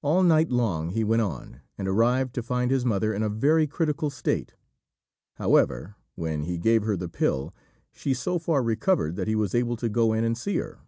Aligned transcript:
All 0.00 0.22
night 0.22 0.48
long 0.50 0.88
he 0.88 1.04
went 1.04 1.20
on, 1.20 1.60
and 1.76 1.86
arrived 1.86 2.32
to 2.36 2.42
find 2.42 2.70
his 2.70 2.82
mother 2.86 3.12
in 3.12 3.22
a 3.22 3.28
very 3.28 3.66
critical 3.66 4.08
state; 4.08 4.54
however, 5.34 5.96
when 6.14 6.44
he 6.44 6.56
gave 6.56 6.82
her 6.84 6.96
the 6.96 7.10
pill 7.10 7.54
she 7.92 8.14
so 8.14 8.38
far 8.38 8.62
recovered 8.62 9.16
that 9.16 9.28
he 9.28 9.34
was 9.34 9.54
able 9.54 9.76
to 9.76 9.90
go 9.90 10.14
in 10.14 10.24
and 10.24 10.38
see 10.38 10.56
her. 10.56 10.80